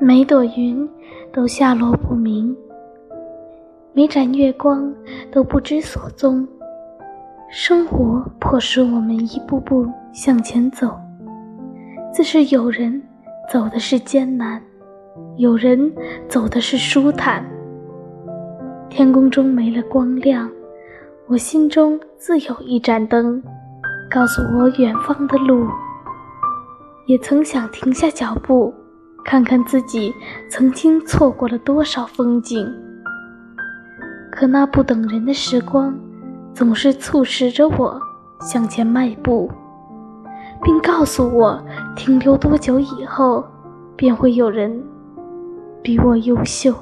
[0.00, 0.88] 每朵云
[1.32, 2.56] 都下落不明，
[3.92, 4.94] 每盏月光
[5.32, 6.46] 都不知所踪。
[7.50, 10.96] 生活迫使我们一步步向前走，
[12.14, 13.02] 自是有人
[13.52, 14.62] 走的是艰难，
[15.36, 15.92] 有人
[16.28, 17.44] 走的是舒坦。
[18.88, 20.48] 天空中没了光亮，
[21.26, 23.42] 我心中自有一盏灯，
[24.08, 25.66] 告诉我远方的路。
[27.06, 28.72] 也曾想停下脚步。
[29.24, 30.14] 看看自己
[30.48, 32.66] 曾经错过了多少风景，
[34.30, 35.94] 可那不等人的时光，
[36.54, 38.00] 总是促使着我
[38.40, 39.50] 向前迈步，
[40.62, 41.62] 并告诉我，
[41.94, 43.44] 停留多久以后，
[43.96, 44.82] 便会有人
[45.82, 46.74] 比我优秀。